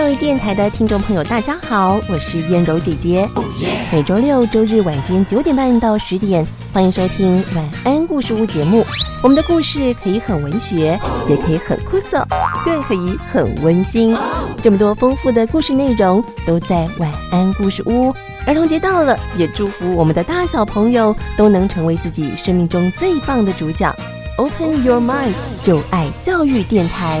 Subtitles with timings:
[0.00, 3.28] 教育电台的听众朋友，大家好，我是燕柔姐姐。
[3.92, 8.82] 每周六、周日晚间九点半到十点，欢迎收听晚安故事屋节目。
[9.22, 12.26] 我们的故事可以很文学，也可以很酷涩，
[12.64, 14.16] 更可以很温馨。
[14.62, 18.10] 这么多丰富的故事内容都在晚安故事屋。
[18.46, 23.94] 儿童节到了，也祝福我们的大小朋友都能成为自己生命中最棒的主角。
[24.38, 27.20] Open your mind，就爱教育电台。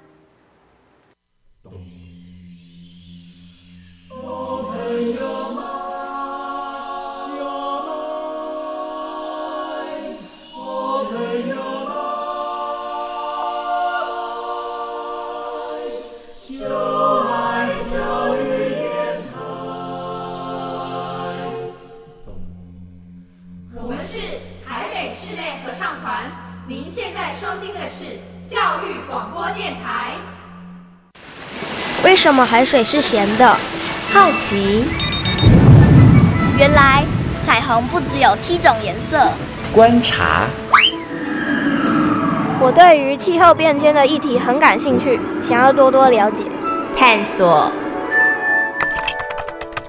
[25.23, 26.23] 室内合唱团，
[26.67, 28.05] 您现在收听的是
[28.49, 30.13] 教育广播电台。
[32.03, 33.55] 为什么海水是咸的？
[34.11, 34.83] 好奇，
[36.57, 37.03] 原来
[37.45, 39.29] 彩虹不只有七种颜色。
[39.71, 40.47] 观察，
[42.59, 46.43] 我对于气候变迁的议题很感兴趣，想要多多了解。
[46.97, 47.71] 探索，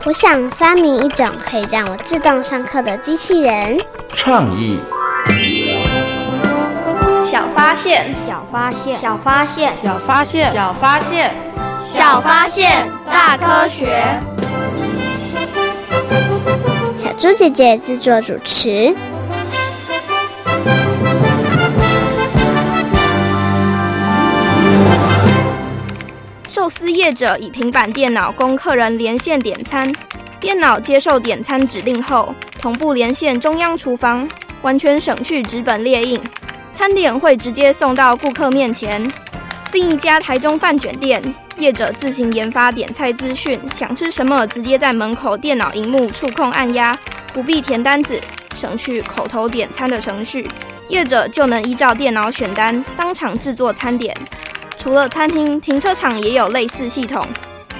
[0.05, 3.79] 我想发明一种可以让我自动上课的机器人。
[4.15, 5.02] 创意，小
[7.63, 11.33] 发现，小发现，小发现，小发现，小发现，
[11.81, 14.05] 小发现，大科学。
[16.99, 18.93] 小猪姐姐制作主持。
[26.49, 29.91] 寿司业者以平板电脑供客人连线点餐，
[30.41, 34.29] 电脑接受点餐指令后，同步连线中央厨房，
[34.63, 36.21] 完全省去纸本列印，
[36.73, 39.07] 餐点会直接送到顾客面前。
[39.73, 41.23] 另一家台中饭卷店
[41.57, 46.99] 业者自行研发点菜资讯，想吃什么直接在门口电脑荧幕触控按压，
[47.33, 48.21] 不必填单子，
[48.55, 50.49] 省去口头点餐的程序，
[50.89, 54.15] 业者就能依照电脑选单，当场制作餐点。
[54.77, 57.27] 除了餐厅，停车场也有类似系统，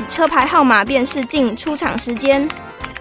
[0.09, 2.49] 车牌号码辨识进出场时间，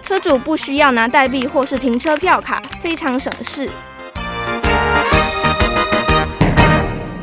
[0.02, 3.70] 车主不需要拿代币或是停车票卡，非常省事。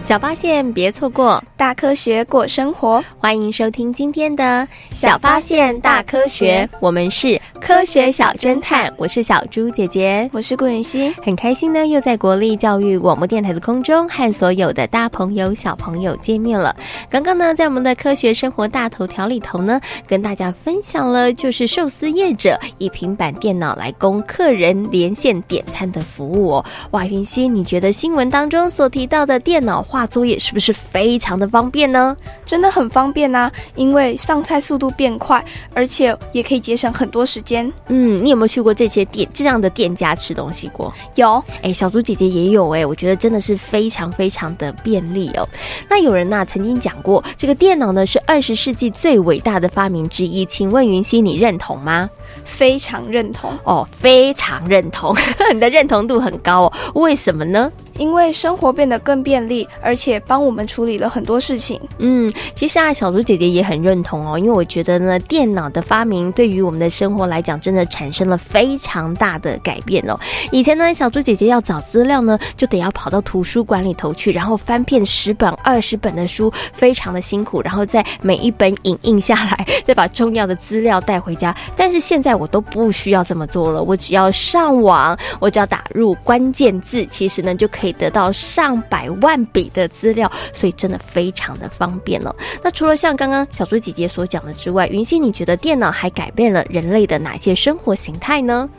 [0.09, 16.75] 小发现别错过，大科学过生活，欢迎收听今天的小发现大科学，我们是科学小侦探，我是小猪姐姐，我是顾云熙，很开心呢，又在国立教育广播电台的空中和所有的大朋友小朋友见面了。
[17.07, 26.65] 刚刚呢，在我们的科学生活大头条里头呢，跟大家分享了就是寿司业者以平板电脑来供客人连线点餐的服务哦。
[26.89, 32.15] 哇，云熙，你觉得新闻当中所提到的电脑化作业是不是非常的方便呢？
[32.45, 35.43] 真的很方便呐、因为上菜速度变快，
[35.73, 37.71] 而且也可以节省很多时间。
[37.87, 40.93] 嗯，你有没有去过这些店这样的店家吃东西过？
[41.15, 45.47] 有，哎，小猪姐姐也有哎，我觉得真的是非常非常的便利哦。
[45.89, 52.09] 那有人呐、曾经讲过，这个电脑呢是二十世纪最伟大的发明之一，请问云溪你认同吗？
[52.45, 53.51] 非常认同。
[53.63, 55.15] 哦，非常认同，
[55.53, 56.73] 你的认同度很高哦。
[56.95, 57.71] 为什么呢？
[57.97, 61.77] 因为生活变得更便利，而且帮我们处理了很多事情。
[61.97, 70.17] 嗯，其实啊，小猪姐姐也很认同哦，因为我觉得呢，电脑的发明对于我们的生活来讲，真的产生了非常大的改变哦。
[70.49, 81.53] 以前呢，小猪姐姐要找资料呢，就得要跑到图书馆里头去，然后翻遍十本、二十本的书，非常的辛苦，然后再每一本影印下来， 再把重要的资料带回家。
[81.75, 87.89] 但是现在我都不需要这么做了，我只要上网，我只要打入关键字，其实呢就可以。
[87.99, 92.33] 得到上百万笔的资料，所以真的非常的方便哦。
[92.63, 98.69] 那除了像刚刚小猪姐姐所讲的之外，云溪，你觉得电脑还改变了人类的哪些生活形态呢？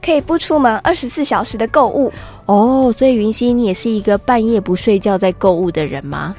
[0.00, 2.10] 可以不出门二十四小时的购物
[2.46, 2.90] 哦。
[2.96, 6.34] 所以云溪，你也是一个半夜不睡觉在购物的人吗？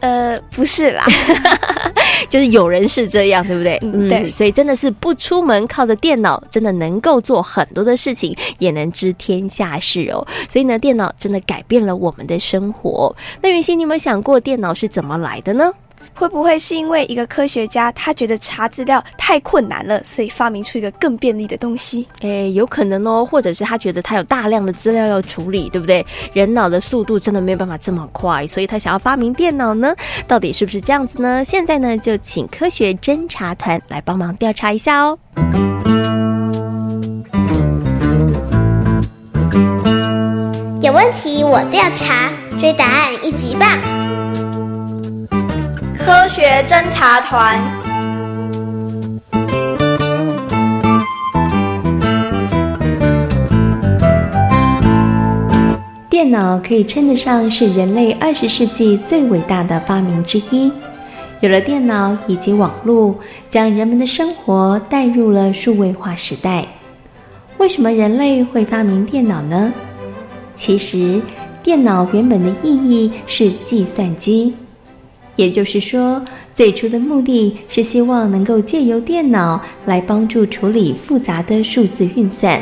[0.00, 1.04] 呃，不是啦，
[2.28, 3.78] 就是有人是这样，对不对？
[3.82, 10.26] 嗯，对，所以真的是不出门，靠着电脑，真的能够做很多的事情，也能知天下事哦。
[10.48, 13.14] 所以呢，电脑真的改变了我们的生活。
[13.42, 15.70] 那云溪，你有没有想过电脑是怎么来的呢？
[16.14, 22.06] 会不会是因为一个科学家他觉得查资料太困难了，所以发明出一个更便利的东西？
[22.20, 26.04] 诶，有可能哦，或者是他觉得他有大量的资料要处理，对不对？
[26.32, 29.94] 人脑的速度真的没有办法这么快，所以他想要发明电脑呢？
[30.26, 31.44] 到底是不是这样子呢？
[31.44, 35.18] 现在呢，就请科学侦查团来帮忙调查一下哦。
[40.82, 43.89] 有问题我调查，追答案一级棒。
[46.04, 47.60] 科学侦察团。
[56.08, 60.70] 电脑可以称得上是人类二十世纪最伟大的发明之一。
[61.40, 63.14] 有了电脑以及网络，
[63.48, 66.66] 将人们的生活带入了数位化时代。
[67.58, 69.72] 为什么人类会发明电脑呢？
[70.54, 71.20] 其实，
[71.62, 74.54] 电脑原本的意义是计算机。
[75.36, 76.22] 也就是说，
[76.52, 82.60] 最初的目的是希望能够借由电脑来帮助处理复杂的数字运算。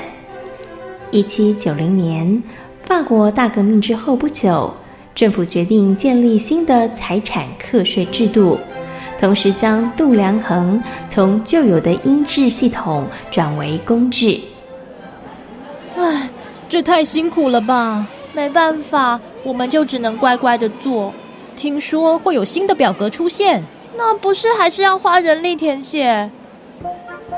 [1.10, 2.42] 一七九零年，
[2.84, 4.72] 法国大革命之后不久，
[5.14, 8.58] 政府决定建立新的财产课税制度，
[9.18, 14.38] 同时将度量衡从旧有的音制系统转为公制。
[15.96, 16.28] 唉，
[16.68, 18.06] 这太辛苦了吧？
[18.34, 21.12] 没办法，我们就只能乖乖的做。
[21.58, 23.64] 听说会有新的表格出现，
[23.96, 26.30] 那不是还是要花人力填写？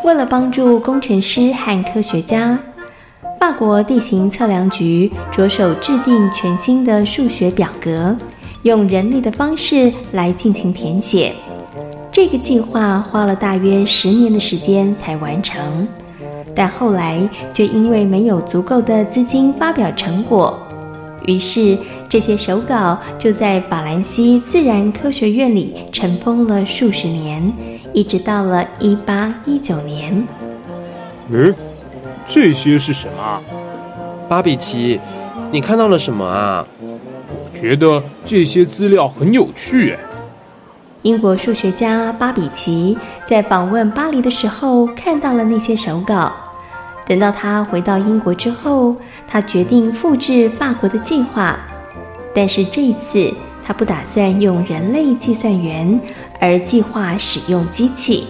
[0.04, 2.58] 为了帮助工程师和科学家，
[3.40, 8.14] 法国地形测量局着手制定全新的数学表格，
[8.62, 11.32] 用人力的方式来进行填写。
[12.12, 15.88] 这个计划花了大约十年的时间才完成，
[16.54, 20.58] 但后来却因为没有足够的资金发表成果，
[21.26, 21.78] 于是。
[22.10, 27.40] 这些手稿就在法兰西自然科学院里尘封了数十年，
[27.92, 30.26] 一直到了一八一九年。
[31.28, 31.54] 嗯，
[32.26, 33.40] 这些是什么？
[34.28, 34.98] 巴比奇，
[35.52, 36.66] 你看到了什么啊？
[36.80, 39.96] 我觉得这些资料很有趣。
[41.02, 46.32] 英国数学家巴比奇在访问巴黎的时候看到了那些手稿。
[47.10, 48.94] 等到他回到英国之后，
[49.26, 51.58] 他决定复制法国的计划。
[52.32, 53.34] 但是这一次，
[53.64, 56.00] 他不打算用人类计算员，
[56.38, 58.28] 而计划使用机器。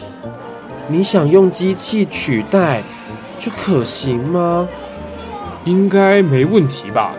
[0.88, 2.82] 你想用机器取代，
[3.38, 4.66] 这可行吗？
[5.66, 7.14] 应该没问题吧？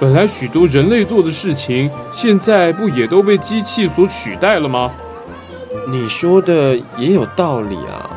[0.00, 4.90] 本来许多人类做的事情，现在不也都被机器所取代了吗？
[5.88, 8.10] 你说的也有道理啊。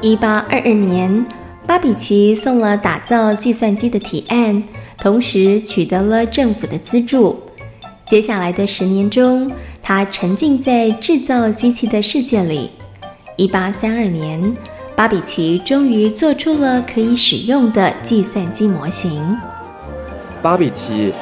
[0.00, 1.26] 一八二二年，
[1.66, 4.62] 巴比奇送了打造计算机的提案。
[5.02, 7.40] 同时取得了政府的资助。
[8.04, 9.50] 接下来的十年中，
[9.82, 12.70] 他沉浸在制造机器的世界里。
[13.36, 14.54] 一八三二年，
[14.94, 19.34] 巴比奇终于做出了可以使用的计算机模型。
[20.42, 21.14] 巴比奇，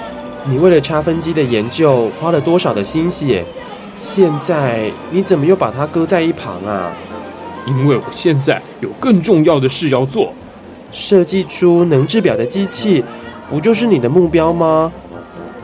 [0.44, 3.44] 你为了差分机的研究花了多少的心血？
[3.96, 6.92] 现在你怎么又把它搁在一旁啊？
[7.68, 10.32] 因为我现在有更重要的事要做，
[10.90, 13.04] 设计出能制表的机器。
[13.50, 14.92] 不就是你的目标吗？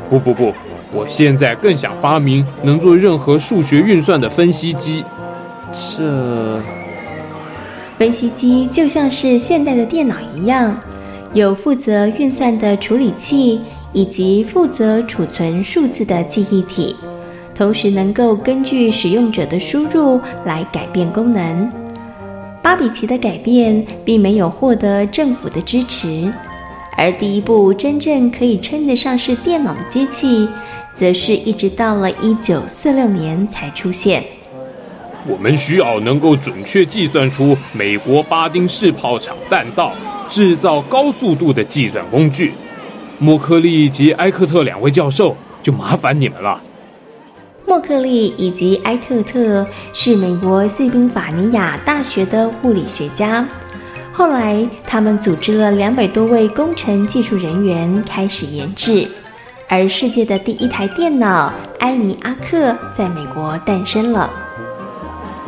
[0.08, 0.52] 不不不，
[0.92, 5.04] 我现在更想发明能做任何数学运算的分析机。
[5.72, 6.62] 这
[7.98, 10.78] 分析机就像是现代的电脑一样，
[11.32, 13.60] 有负责运算的处理器
[13.92, 16.96] 以及负责储存数字的记忆体，
[17.54, 21.83] 同时能够根据使用者的输入来改变功能。
[22.64, 26.32] 巴比奇的改变并没有获得政府的支持。
[26.96, 30.48] 而第一部真正可以称得上是电脑的机器，
[30.94, 34.24] 则是一直到了一九四六年才出现。
[35.26, 39.92] 我们需要能够准确计算出美国巴丁式炮厂弹道，
[40.30, 42.54] 制造高速度的计算工具。
[43.18, 46.62] 莫克利及埃克特两位教授就麻烦你们了。
[47.66, 53.46] 莫克利以及埃特特是美国西宾法尼亚大学的物理学家。
[54.12, 59.08] 后来，他们组织了两百多位工程技术人员开始研制，
[59.66, 64.30] 而世界的第一台电脑埃尼阿克在美国诞生了。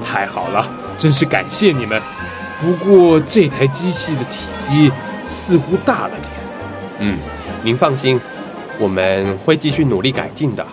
[0.03, 2.01] 太好了，真是感谢你们。
[2.61, 4.91] 不过这台机器的体积
[5.27, 6.33] 似乎大了点。
[6.99, 7.19] 嗯，
[7.63, 8.19] 您放心，
[8.79, 10.67] 我们会继续努力改进的。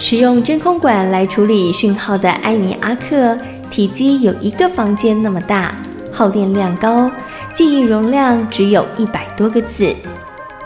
[0.00, 3.36] 使用真空管来处理讯号的埃尼阿克，
[3.70, 5.76] 体积有一个房间那么大，
[6.10, 7.08] 耗电量高，
[7.52, 9.94] 记忆容量只有一百多个字。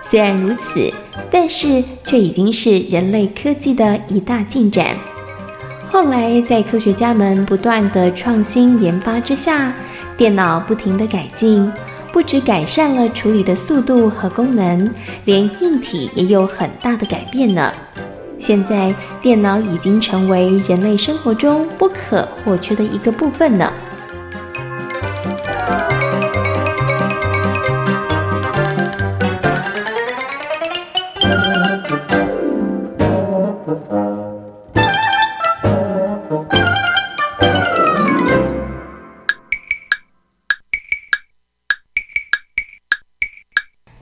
[0.01, 0.89] 虽然如此，
[1.33, 4.97] 但是却已经是人类科技的一大进展。
[5.91, 9.73] 后来，在科学家们不断的创新研发之下，
[10.17, 11.71] 电脑不停的改进，
[12.13, 14.89] 不止改善了处理的速度和功能，
[15.25, 17.73] 连硬体也有很大的改变呢。
[18.39, 23.73] 现在，电脑已经成为人类生活中不可或缺的一个部分呢。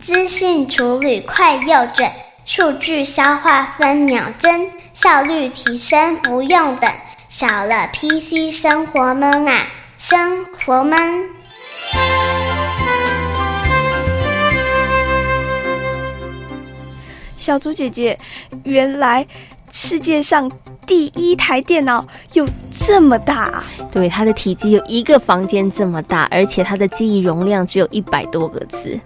[0.01, 2.11] 资讯处理快又准。
[2.45, 6.91] 数据消化分秒针，效率提升不用等，
[7.29, 10.99] 少了 PC 生活闷啊，生活闷。
[17.37, 18.19] 小猪姐姐，
[18.65, 19.25] 原来
[19.71, 20.51] 世界上
[20.85, 22.47] 第一台电脑有
[22.77, 23.65] 这么大啊？
[23.93, 28.99] 对，它的体积有一个房间这么大，而且它的记忆容量只有一百多个字。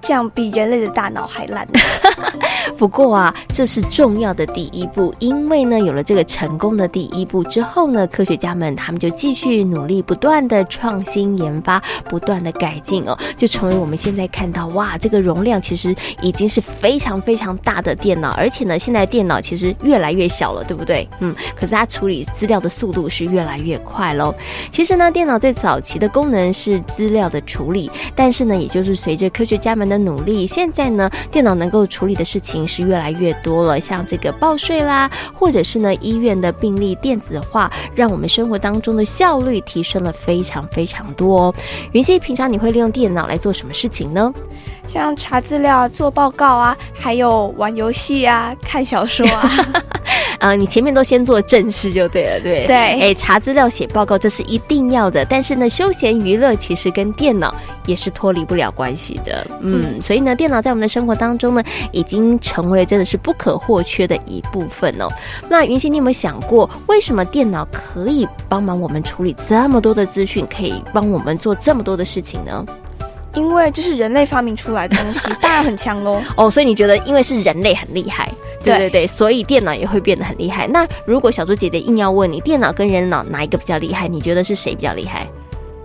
[0.00, 1.66] 这样比人类的大脑还烂。
[2.80, 21.06] 不过啊，这是重要的第一步，因为呢，有了这个成功的第一步之后呢，科学家们他们就继续努力，不断的创新研发，不断的改进哦，就成为我们现在看到哇，这个容量其实已经是非常非常大的电脑，而且呢，现在电脑其实越来越小了，对不对？
[21.18, 24.34] 嗯，可是它处理资料的速度是越来越快喽。
[24.72, 33.80] 其实呢，电脑最早期的功能是资料的处理，但是呢，也就是随着科学家们的努力，现在呢，电脑能够处理的事情是越来越多了。
[33.80, 41.54] 像这个报税啦，或者是呢医院的病历电子化，让我们生活当中的效率提升了非常非常多哦。
[41.92, 44.32] 云溪，平常你会利用电脑来做什么事情呢？
[44.86, 49.50] 像查资料、做报告啊，还有玩游戏啊、看小说啊。
[50.40, 52.76] 呃，你前面都先做正事就对了，对对。
[52.76, 57.54] 哎，查资料、写报告这是一定要的，但是呢，休闲娱乐其实跟电脑
[57.84, 59.46] 也是脱离不了关系的。
[59.60, 65.08] 嗯，所以呢，电脑在我们的生活当中呢，已经成为真的是不可或缺的一部分哦。
[65.48, 72.64] 那云溪，你有没有想过，为什么电脑可以帮忙我们处理这么多的资讯，可以帮我们做这么多的事情呢？
[73.34, 76.22] 因为这是人类发明出来的东西， 当然很强喽。
[76.36, 78.28] 哦，所以你觉得，因为是人类很厉害，
[78.64, 80.66] 对对对，所以电脑也会变得很厉害。
[80.66, 84.08] 那如果小猪姐姐硬要问你，电脑跟人脑哪一个比较厉害？
[84.08, 85.26] 你觉得是谁比较厉害？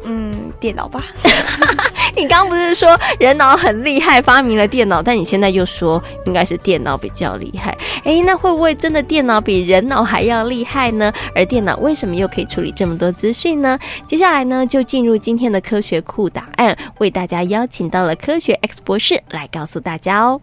[0.06, 1.04] 嗯，电脑吧。
[2.18, 7.78] 你刚不是说人脑很厉害，发明了电脑，但你现在又说应该是电脑比较厉害。
[8.04, 11.12] 哎，那会不会真的电脑比人脑还要厉害呢？
[11.36, 13.78] 而电脑为什么又可以处理这么多资讯呢？
[14.08, 20.40] 接下来呢，就进入今天的科学库档案，为大家邀请到了科学 X 博士来告诉大家哦。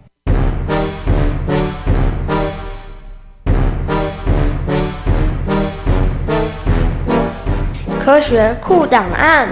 [8.05, 9.49] 科学库档案。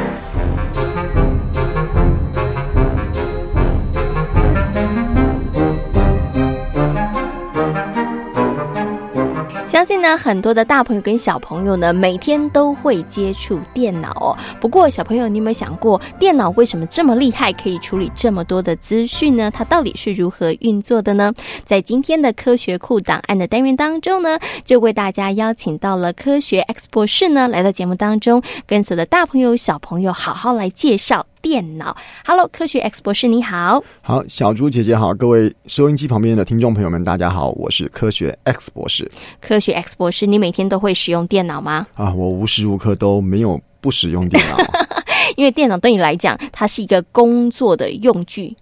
[9.81, 14.37] 相信呢，很多的大朋友跟小朋友呢，每天都会接触电脑哦。
[14.61, 19.51] 不过，小朋友，你有没有想过，电脑为什么这么厉害，可以处理这么多的资讯呢？
[19.51, 21.33] 它到底是如何运作的呢？
[21.65, 31.25] 在今天的科学库档案的单元当中呢，就为大家邀请到了科学 X 博士呢，来到节目当中，跟所有的大朋友、小朋友好好来介绍。
[31.43, 39.11] 电脑，Hello，科学 X 博士你好，好，小猪姐姐好，各位收音机旁边的听众朋友们，大家好，我是科学 X 博士。
[39.41, 41.87] 科学 X 博士，你每天都会使用电脑吗？
[41.95, 44.57] 啊，我无时无刻都没有不使用电脑，
[45.37, 48.55] 因为电脑对你来讲，它是一个工作的用具，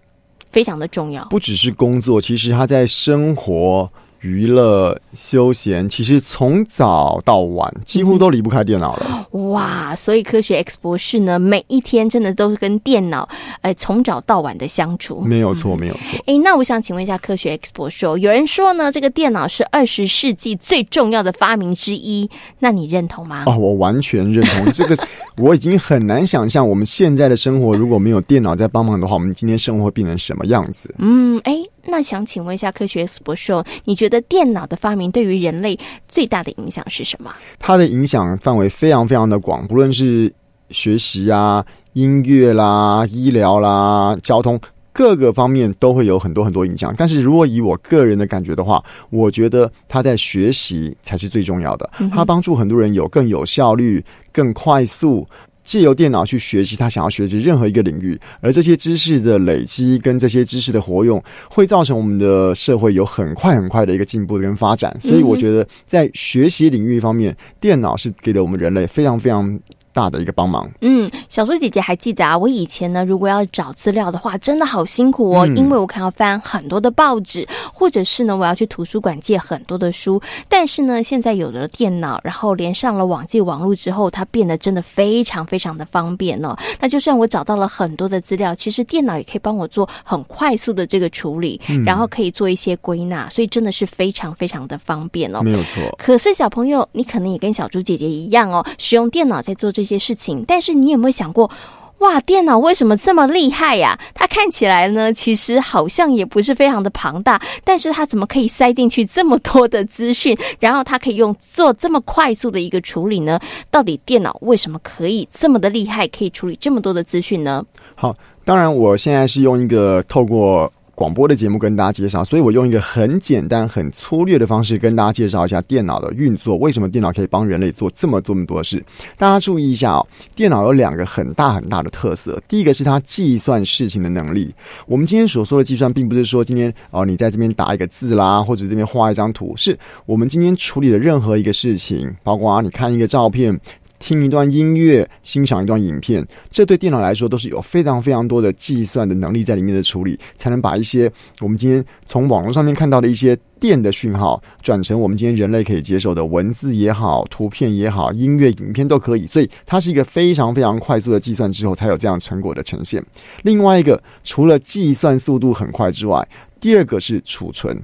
[0.52, 1.24] 非常的重要。
[1.30, 3.90] 不只是工作，其实它在生活。
[4.20, 9.26] 娱乐休闲，其实从早到晚几乎都离不开电脑了。
[9.32, 9.92] 哇！
[9.96, 13.28] 所以科学 X 博士呢，每一天真的都是跟电脑，
[13.62, 15.22] 哎，从早到晚的相处。
[15.22, 16.22] 没有错，没有错。
[16.26, 23.42] 哎，那我想请问一下科学 X 博士哦，有人说呢，这个电脑是二十世纪最重要的发明之一，那你认同吗？
[23.46, 24.96] 哦，我完全认同这个。
[25.38, 30.92] 我已经很难想象我们现在的生活如果没有电脑在帮忙的话，我们今天生活会变成什么样子？
[30.98, 33.52] 嗯，哎，那想请问一下科学 X 博士，
[33.84, 37.32] 你觉得电脑的发明对于人类最大的影响是什么？
[37.58, 40.32] 它的影响范围非常非常的广，不论是
[40.70, 44.60] 学习啊、音乐啦、医疗啦、交通。
[44.90, 51.88] 各个方面都会有很多很多影响，但是如果以我个人的感觉的话，我觉得他在学习才是最重要的。
[52.12, 55.24] 他帮助很多人有更有效率、更快速
[55.68, 64.96] 借由电脑去学习他想要学习任何一个领域，而这些知识的累积跟这些知识的活用，会造成我们的社会有很快很快的一个进步跟发展。
[64.98, 69.60] 所以我觉得在学习领域方面，电脑是给了我们人类非常非常。
[69.98, 70.70] 大的一个帮忙。
[70.80, 72.38] 嗯，小猪姐姐还记得啊？
[72.38, 80.22] 我以前呢，如果要找资料的话，真的好辛苦哦，因为我看要翻很多的报纸，或者是呢，我要去图书馆借很多的书。
[80.48, 86.56] 但是呢，现在有了电脑，然后连上了网际网络之后，它变得真的非常非常的方便哦。
[86.78, 95.42] 那就算我找到了很多的资料，其实电脑也可以帮我做很快速的这个处理，然后可以做一些归纳，所以真的是非常非常的方便哦。
[95.42, 95.82] 没有错。
[95.98, 99.87] 可是小朋友，你可能也跟小猪姐姐一样哦，使用电脑在做这。
[99.88, 101.50] 些事情，但是你有没有想过，
[101.98, 103.98] 哇，电脑为什么这么厉害呀？
[104.14, 113.40] 它看起来呢，其实好像也不是非常的庞大，但是它怎么可以塞进去这么多的资讯， 然后它可以用做这么快速的一个处理呢？
[113.70, 117.64] 到底电脑为什么可以这么的厉害，可以处理这么多的资讯呢？
[117.96, 118.14] 好，
[118.44, 120.70] 当然我现在是用一个透过。
[120.98, 126.56] 广播的节目跟大家介绍，所以我用一个很简单、很粗略的方式跟大家介绍一下电脑的运作。
[126.56, 128.84] 为什么电脑可以帮人类做这么这么多事？
[129.16, 132.42] 大家注意一下哦，电脑有两个很大很大的特色。
[132.48, 134.52] 第一个是它计算事情的能力。
[134.88, 143.56] 我们今天所说的计算，并不是说今天哦，你在这边打一个字啦，或者这边画一张图，是我们今天处理的任何一个事情，包括啊你看一个照片。
[143.98, 159.26] 听一段音乐，欣赏一段影片，这对电脑来说都是有非常非常多的计算的能力在里面的处理，才能把一些我们今天从网络上面看到的一些电的讯号，转成我们今天人类可以接受的文字也好、图片也好、音乐、影片都可以。
[159.26, 163.04] 所以它是一个非常非常快速的计算之后，才有这样成果的呈现。
[163.42, 166.26] 另外一个，除了计算速度很快之外，
[166.60, 167.76] 第二个是储存，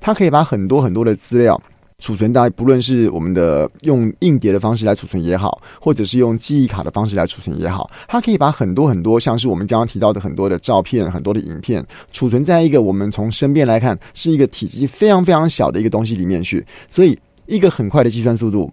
[0.00, 1.60] 它可以把很多很多的资料。
[1.98, 16.64] 储存，大不论是我们的用硬碟的方式来储存也好，或者是用记忆卡的方式来储存也好，它可以把很多很多，像是我们刚刚提到的很多的照片、很多的影片，储存在一个我们从身边来看是一个体积非常非常小的一个东西里面去。
[16.90, 18.70] 所以，一个很快的计算速度，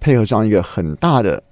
[0.00, 1.42] 配合上一个很大的。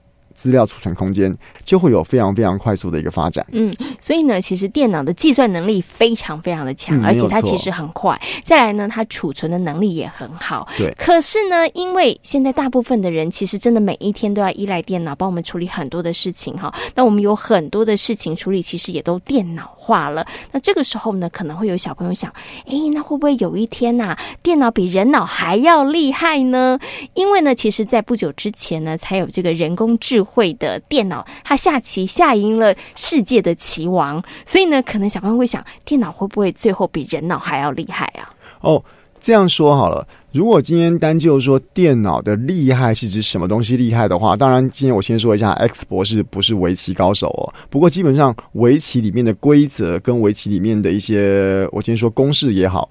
[0.44, 3.46] 资料储存空间就会有非常非常快速的一个发展。
[3.52, 8.20] 嗯，所以呢，其实电脑的计算能力非常非常的强，而且它其实很快。
[8.42, 10.68] 再来呢，它储存的能力也很好。
[10.76, 10.92] 对。
[10.98, 16.70] 可是呢，因为现在大部分的人其实真的每一天都要依赖电脑帮我们处理很多的事情哈。
[16.94, 20.26] 那我们有很多的事情处理，其实也都电脑化了。
[20.52, 22.30] 那这个时候呢，可能会有小朋友想：
[22.66, 26.78] 哎，那会不会有一天呐，电脑比人脑还要厉害呢？
[27.14, 30.33] 因为呢，其实在不久之前呢，才有这个人工智慧。
[30.34, 38.34] 会的电脑，它下棋下赢了世界的棋王，所以呢，可能小朋友会想，电脑会不会最后比人脑还要厉害啊？
[38.60, 38.82] 哦，
[39.20, 47.54] 这样说好了，如果今天单就说电脑的厉害是指什么东西厉害的话，当然，今天我先说一下，X 博士不是围棋高手哦。
[47.70, 52.90] 不过基本上，围棋里面的规则跟围棋里面的一些，我今天说公式也好。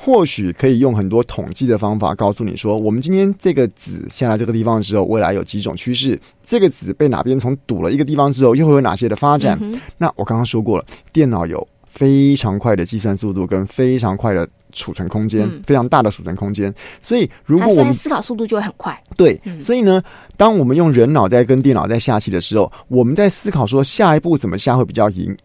[0.00, 6.18] 或许可以用很多统计的方法告诉你说，我们今天这个子下来这个地方的时候，未来有几种趋势。
[6.44, 9.58] 这个子被哪边从堵了一个地方之后，又会有哪些的发展？
[9.98, 16.72] 那我刚刚说过了，电脑有非常快的计算速度跟非常快的储存空间，非常大的储存空间。
[17.02, 18.96] 所以，如果我们思考速度就会很快。
[19.16, 20.00] 对，所以呢，
[20.36, 25.36] 当我们用人脑在跟电脑在下棋的时候，我们在思考说下一步怎么下会比较赢。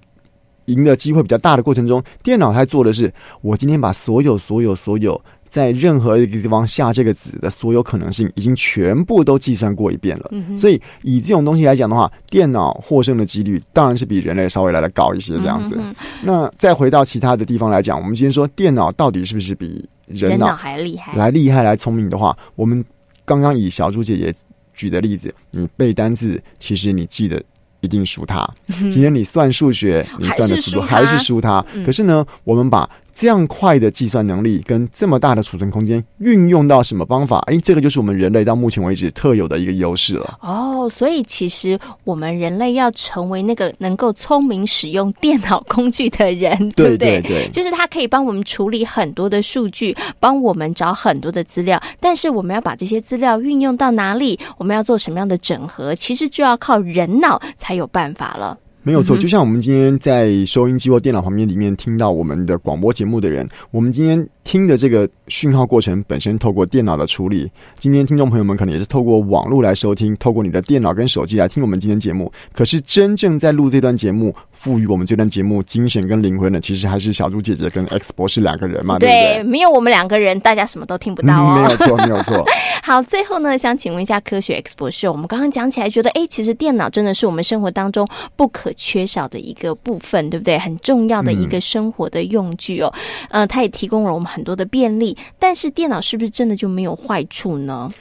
[0.66, 10.32] 赢的机会比较大的过程中，电脑它做的是，我今天把所有、所有、所有在任何一个地方下这个子的所有可能性，已经全部都计算过一遍了。
[10.58, 15.34] 所以以这种东西来讲的话，电脑获胜的几率当然是比人类稍微来的高一些。
[15.34, 15.78] 这样子，
[16.24, 21.16] 那再回到其他的地方来讲，我们今天说电脑到底是不是比人脑还厉害？
[21.16, 22.84] 来厉害来聪明的话，我们
[23.26, 24.34] 刚刚以小猪姐姐
[24.74, 27.44] 举的例子，你背单字，其实你记得。
[27.84, 28.50] 一定输他。
[28.68, 31.64] 今天你算数学，你算的速度还是输他。
[31.86, 37.40] 可是呢，我们把这样快的计算能力跟这么大的储存空间，运用到什么方法？
[37.48, 40.40] 哎，这个就是我们人类到目前为止特有的一个优势了。
[40.42, 47.22] 哦，所以其实我们人类要成为那个能够聪明使用电脑工具的人， 对不对？
[47.22, 51.82] 对，就是它可以帮我们处理很多的数据，帮我们找很多的资料。
[52.00, 54.40] 但是我们要把这些资料运用到哪里？
[54.58, 55.94] 我们要做什么样的整合？
[55.94, 58.58] 其实就要靠人脑才有办法了。
[58.86, 67.50] 没有错，就像我们今天在收音机或电脑旁边里面听到我们的广播节目的人，我们今天听的这个讯号过程本身透过电脑的处理。
[67.80, 72.30] 今天听众朋友们可能也是透过网络来收听，透过你的电脑跟手机来听我们今天节目。
[72.52, 74.36] 可是真正在录这段节目。
[74.64, 79.44] 赋予我们这段节目精神跟灵魂的，其实还是小猪姐姐跟 X 博士两个人嘛，对不对？
[79.44, 81.56] 没有我们两个人，大家什么都听不到哦。
[81.56, 82.46] 没有错，没有错。
[82.82, 90.58] 好，最后呢，想请问一下科学 X 博士，我们刚刚讲起来，觉得哎，其实电脑真的是我们生活当中不可缺少的一个部分，对不对？
[90.58, 92.94] 很重要的一个生活的用具哦。
[93.32, 97.92] 呃，它也提供了我们很多的便利，但是电脑是不是真的就没有坏处呢？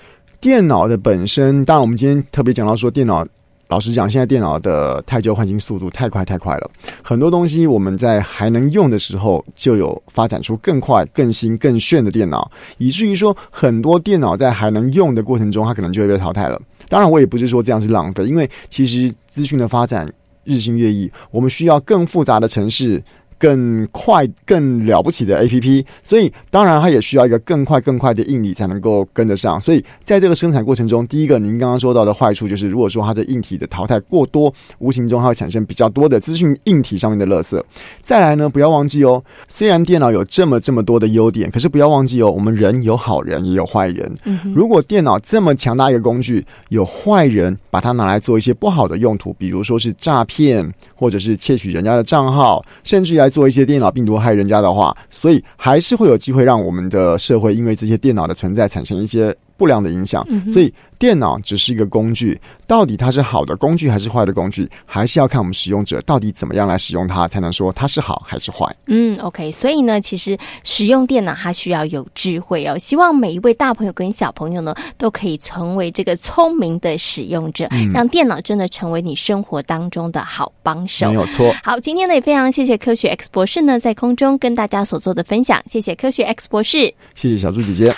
[0.40, 3.26] 电脑的本身，当然我们今天特别讲到说电脑。
[3.72, 6.70] 老实讲，现在电脑的太旧换新速度太快太快了，
[7.02, 16.60] 很多东西我们在还能用的时候就有发展出更快、更新、更炫的电脑，以至于说很多电脑在还能用的过程中，它可能就会被淘汰了。
[16.90, 20.06] 当然，我也不是说这样是浪费，因为其实资讯的发展
[20.44, 23.02] 日新月异，我们需要更复杂的城市。
[23.42, 29.60] 更快、更了不起的 A P P，所以当然它也需要一个更快、更快的硬体才能够跟得上。
[29.60, 37.60] 所以在这个生产过程中，第一个您刚刚说到的坏处就是，如果说它的硬体的淘汰过多，无形中它会产生比较多的资讯硬体上面的垃圾。
[38.04, 44.08] 再来呢，不要忘记哦，虽然电脑有这么这么多的优点，可是不要忘记哦，我们人有好人也有坏人。
[44.54, 53.31] 如果电脑这么强大一个工具，有坏人把它拿来做一些不好的用途，比如说是诈骗，或者是窃取人家的账号，甚至来。
[53.32, 60.26] 做一些电脑病毒害人家的话，所以还是会有机会让我们的社会因为这些电脑的存在产生一些不良的影响。
[60.52, 68.66] 所以电脑只是一个工具，到底它是好的工具还是坏的工具，还是要看我们使用者到底怎么样来使用它，才能说它是好还是坏。
[68.86, 69.52] 嗯，OK。
[69.52, 72.76] 所以呢，其实使用电脑它需要有智慧哦。
[72.78, 81.08] 希望每一位大朋友跟小朋友呢，都可以成为这个聪明的使用者，让电脑真的成为你生活当中的好帮手。
[81.08, 81.54] 没有错。
[81.62, 83.12] 好，今天呢也非常谢谢科学。
[83.12, 87.92] X 博士呢，在空中跟大家所做的分享，谢谢科学 X 博士，谢谢小猪姐姐。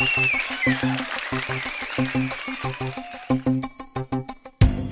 [0.00, 0.28] Thank
[3.46, 3.57] you.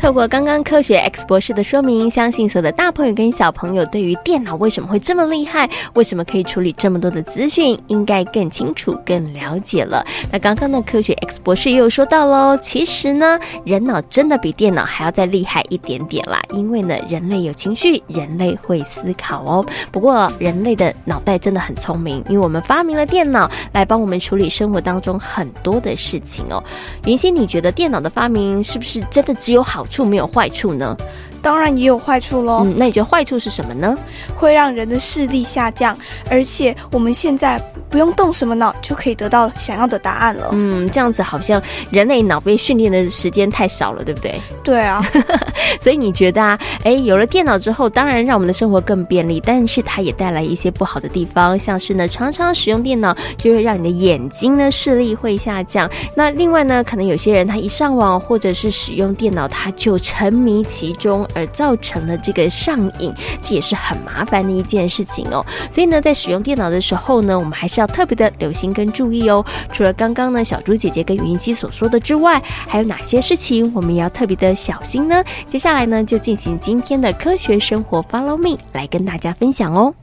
[0.07, 10.07] 透过刚刚科学 X 博士的说明，相信所有的大朋友跟小朋友对于电脑为什么会这么厉害，为什么可以处理这么多的资讯，应该更清楚、更了解了。
[10.31, 19.67] 那刚刚的科学 X 博士也有说到喽，其实呢，人脑真的比电脑还要再厉害一点点啦，因为呢，人类有情绪，人类会思考哦。
[19.91, 26.63] 不过，人类的脑袋真的很聪明，因为我们发明了电脑来帮我们处理生活当中很多的事情哦。
[27.07, 29.96] 云溪，你觉得电脑的发明是不是真的只有好处？
[29.97, 30.95] 处没有坏处呢？
[31.43, 32.63] 当然也有坏处喽。
[32.65, 33.97] 嗯，那你觉得坏处是什么呢？
[34.35, 35.97] 会让人的视力下降，
[36.29, 40.49] 而且我们现在不用动什么脑就可以得到想要的答案了。
[40.53, 44.41] 嗯，这样子好像人类脑被训练的时间太少了，对不对？
[44.65, 45.07] 对啊。
[45.81, 55.89] 所以你觉得啊，哎，有了电脑之后，当然让我们的生活更便利，但是它也带来一些不好的地方，像是呢，常常使用电脑就会让你的眼睛呢视力会下降。
[56.17, 61.25] 那另外呢，可能有些人他一上网或者是使用电脑，他就就沉迷其中。
[61.33, 65.45] 而造成了这个上瘾，这也是很麻烦的一件事情哦。
[65.71, 69.45] 所以呢，在使用电脑的时候呢，我们还是要特别的留心跟注意哦。
[69.73, 75.23] 除了刚刚呢小猪姐姐跟云溪所说的之外，还有哪些事情我们也要特别的小心呢？
[75.49, 79.95] 接下来呢，就进行今天的科学生活，Follow me，来跟大家分享哦。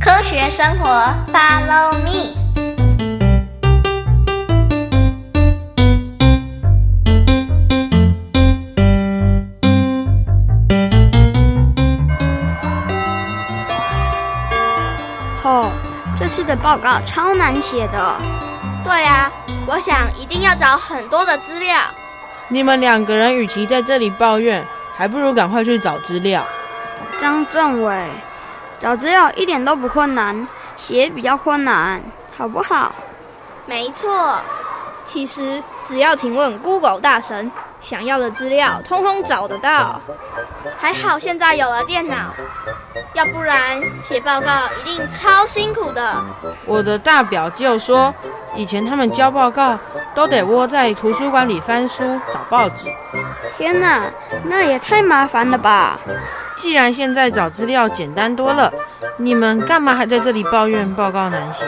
[0.00, 0.88] 科学生活
[1.32, 2.43] ，Follow me。
[16.44, 18.16] 的报告超难写的。
[18.82, 19.30] 对呀，
[19.66, 21.78] 我想一定要找很多的资料。
[22.48, 24.64] 你们两个人与其在这里抱怨，
[24.96, 26.44] 还不如赶快去找资料。
[27.20, 28.06] 张政委，
[28.78, 32.02] 找资料一点都不困难，写比较困难，
[32.36, 32.92] 好不好？
[33.64, 34.38] 没错，
[35.06, 37.50] 其实只要请问 Google 大神，
[37.84, 40.00] 想要的资料通通找得到。
[40.78, 42.34] 还好现在有了电脑。
[43.12, 46.24] 要不然写报告一定超辛苦的。
[46.64, 48.12] 我的大表舅说，
[48.54, 49.78] 以前他们交报告
[50.14, 52.86] 都得窝在图书馆里翻书找报纸。
[53.56, 54.04] 天哪，
[54.44, 55.98] 那也太麻烦了吧！
[56.56, 58.72] 既然现在找资料简单多了，
[59.18, 61.64] 你们干嘛还在这里抱怨报告难写？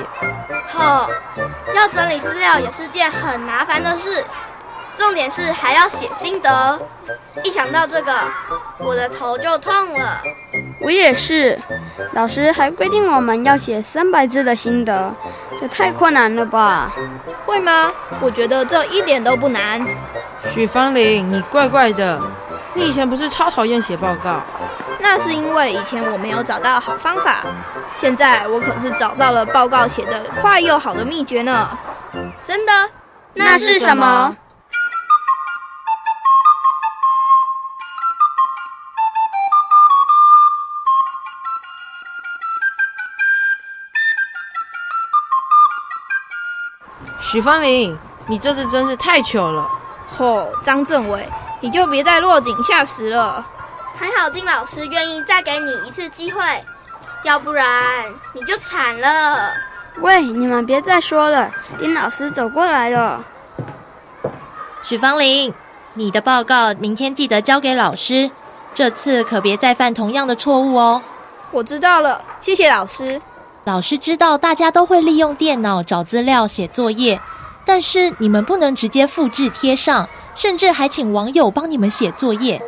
[0.72, 1.08] 吼，
[1.74, 4.24] 要整理资料也是件很麻烦的事，
[4.96, 6.80] 重点是还要写心得。
[7.44, 8.12] 一想到这个，
[8.78, 10.20] 我的头就痛了。
[10.80, 11.58] 我也是，
[12.12, 15.14] 老师还规定我们要写三百字的心得，
[15.60, 16.92] 这太困难了吧？
[17.44, 17.92] 会吗？
[18.20, 19.86] 我觉得这一点都不难。
[20.52, 22.20] 许芳玲，你怪怪的，
[22.74, 24.40] 你以前不是超讨厌写报告？
[24.98, 27.44] 那是因为以前我没有找到好方法，
[27.94, 31.68] 现在我可是找到了报告写得快又好的秘诀呢。
[32.42, 32.72] 真的？
[33.34, 34.34] 那是什么？
[47.20, 49.68] 许芳玲，你这次真是太糗了！
[50.16, 51.28] 吼，张政委，
[51.60, 53.44] 你就别再落井下石了。
[53.94, 56.40] 还好丁老师愿意再给你一次机会，
[57.24, 59.52] 要不然你就惨了。
[60.00, 63.24] 喂，你们别再说了，丁老师走过来了。
[64.82, 65.52] 许芳玲，
[65.94, 68.30] 你的报告明天记得交给老师，
[68.74, 71.02] 这次可别再犯同样的错误哦。
[71.50, 73.20] 我知道了，谢谢老师。
[73.66, 77.20] 老师知道大家都会利用电脑找资料、写作业，
[77.64, 82.62] 但是你们不能直接复制贴上，甚至还请网友帮你们写作业，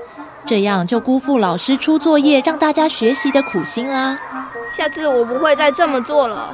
[0.45, 4.19] 这样就辜负老师出作业让大家学习的苦心啦。
[4.77, 6.53] 下次我不会再这么做了。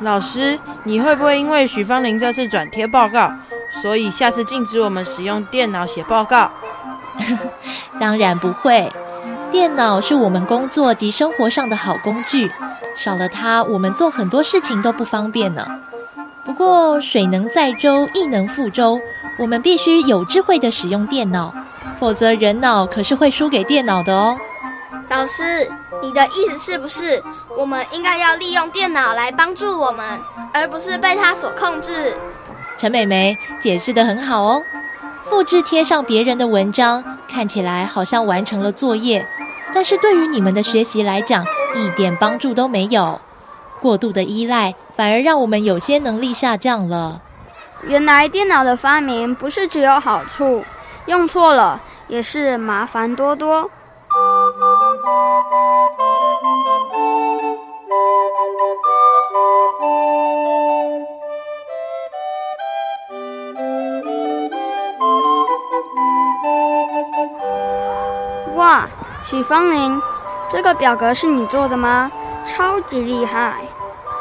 [0.00, 3.30] 老师，你会不会因为许芳玲这次转贴报告，
[3.82, 6.50] 所以下次禁止我们使用电脑写报告？
[8.00, 8.90] 当然不会，
[9.50, 12.50] 电脑是我们工作及生活上的好工具。
[12.96, 15.66] 少了它，我们做很多事情都不方便呢。
[16.44, 18.98] 不过水能载舟，亦能覆舟，
[19.38, 21.52] 我们必须有智慧的使用电脑，
[21.98, 24.36] 否则人脑可是会输给电脑的哦。
[25.08, 25.70] 老师，
[26.02, 27.22] 你的意思是不是
[27.56, 30.04] 我们应该要利用电脑来帮助我们，
[30.52, 32.14] 而不是被它所控制？
[32.78, 34.62] 陈美眉解释的很好哦。
[35.24, 39.26] 复制贴上别人的文章，看起来好像完成了作业，
[39.74, 41.44] 但是对于你们的学习来讲，
[41.76, 43.20] 一点帮助都没有，
[43.80, 47.20] 过度的依赖反而让我们有些能力下降了。
[47.82, 50.64] 原来电脑的发明不是只有好处，
[51.04, 53.70] 用错了也是麻烦多多。
[68.56, 68.88] 哇，
[69.24, 70.00] 许芳玲。
[70.48, 72.10] 这个表格是你做的吗？
[72.44, 73.56] 超级厉害！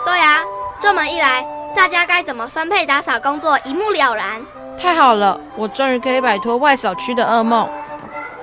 [0.03, 0.39] 对啊，
[0.79, 4.41] 这么一来，大家该怎么分配打扫工作一目了然。
[4.79, 7.69] 太好了，我终于可以摆脱外扫区的噩梦。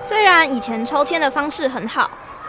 [0.05, 2.09] 虽然以前抽签的方式很好，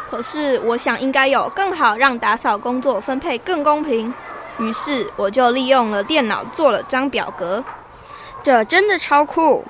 [0.10, 4.14] 可是我想应该有更好让打扫工作分配更公平。
[4.60, 7.64] 于是我就利用了电脑做了张表格，
[8.44, 9.66] 这真的超酷！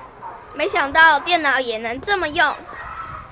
[0.52, 2.54] 没想到电脑也能这么用，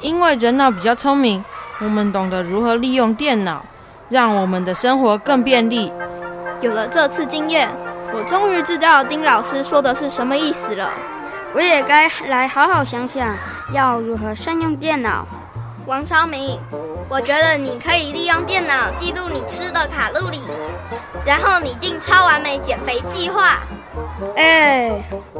[0.00, 1.44] 因为人脑比较聪明。
[1.84, 3.64] 我们懂得如何利用电脑，
[4.08, 5.92] 让我们的生活更便利。
[6.60, 7.68] 有了这次经验，
[8.14, 10.88] 我终于知道丁老师说的是什么意思了。
[11.52, 13.34] 我也该来好好想想，
[13.72, 15.26] 要如何善用电脑。
[15.86, 16.56] 王超明，
[17.08, 20.40] 我觉得你可以利用电脑记录你吃的卡路里，
[21.26, 23.58] 然后拟定超完美减肥计划。
[24.36, 24.92] 哎，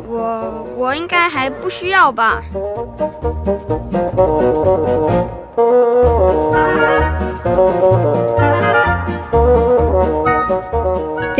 [0.08, 2.42] 我我应该还不需要吧。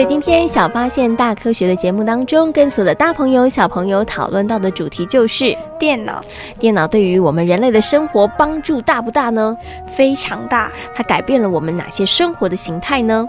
[0.02, 6.24] 在今天小发现大科学的节目当中，跟所有的大朋友、小朋友讨论到的主题就是电脑。
[6.60, 9.56] 电脑对于我们人类的生活帮助大不大呢？
[9.88, 10.70] 非常大。
[10.94, 13.28] 它改变了我们哪些生活的形态呢？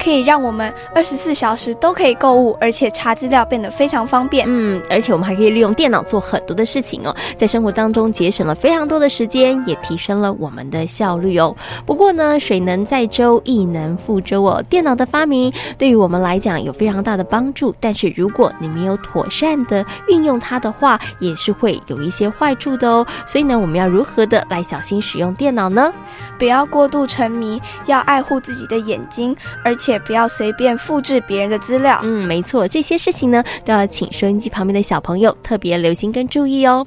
[0.00, 4.46] 可以让我们二十四小时都可以购物，而且查资料变得非常方便。
[4.48, 11.54] 嗯，而且我们还可以利用电脑做很多的事情哦，在生活当中节省了非常多的时间，也提升了我们的效率哦。
[11.84, 14.62] 不过呢，水能载舟，亦能覆舟哦。
[14.70, 23.06] 电脑的发明对于我们来讲有非常大的帮助，但是如果你没有妥善的运用它的话，也是会有一些坏处的哦。
[23.26, 25.92] 所以呢，我们要如何的来小心使用电脑呢？
[26.38, 32.00] 不要过度沉迷，要爱护自己的眼睛，而且不要随便复制别人的资料。
[32.02, 36.86] 嗯，没错，这些事情呢，都要请收音机旁边的小朋友特别留心跟注意哦。